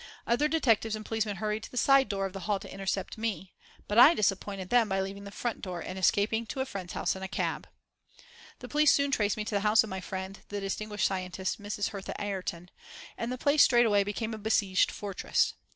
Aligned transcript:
Other 0.25 0.47
detectives 0.47 0.95
and 0.95 1.05
policemen 1.05 1.35
hurried 1.35 1.61
to 1.61 1.69
the 1.69 1.77
side 1.77 2.09
door 2.09 2.25
of 2.25 2.33
the 2.33 2.39
hall 2.39 2.59
to 2.61 2.73
intercept 2.73 3.19
me, 3.19 3.53
but 3.87 3.99
I 3.99 4.15
disappointed 4.15 4.71
them 4.71 4.89
by 4.89 4.99
leaving 4.99 5.21
by 5.25 5.29
the 5.29 5.35
front 5.35 5.61
door 5.61 5.79
and 5.79 5.99
escaping 5.99 6.47
to 6.47 6.59
a 6.59 6.65
friend's 6.65 6.93
house 6.93 7.15
in 7.15 7.21
a 7.21 7.27
cab. 7.27 7.67
The 8.61 8.67
police 8.67 8.91
soon 8.91 9.11
traced 9.11 9.37
me 9.37 9.45
to 9.45 9.53
the 9.53 9.59
house 9.61 9.83
of 9.83 9.91
my 9.91 10.01
friend, 10.01 10.39
the 10.49 10.59
distinguished 10.59 11.05
scientist, 11.05 11.61
Mrs. 11.61 11.89
Hertha 11.89 12.19
Ayrton, 12.19 12.71
and 13.15 13.31
the 13.31 13.37
place 13.37 13.61
straightway 13.61 14.03
became 14.03 14.33
a 14.33 14.39
besieged 14.39 14.89
fortress. 14.89 15.53